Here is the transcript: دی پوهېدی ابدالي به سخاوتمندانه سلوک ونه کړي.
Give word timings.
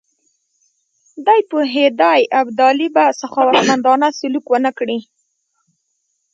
دی 1.25 1.41
پوهېدی 1.49 2.19
ابدالي 2.41 2.87
به 2.95 3.05
سخاوتمندانه 3.21 4.07
سلوک 4.17 4.45
ونه 4.49 4.71
کړي. 4.77 4.99